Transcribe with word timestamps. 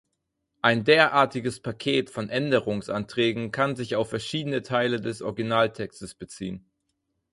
Ein 0.63 0.83
derartiges 0.83 1.59
Paket 1.59 2.09
von 2.09 2.29
Änderungsanträgen 2.31 3.51
kann 3.51 3.75
sich 3.75 3.95
auf 3.95 4.09
verschiedene 4.09 4.63
Teile 4.63 4.99
des 4.99 5.21
Originaltextes 5.21 6.15
beziehen. 6.15 6.65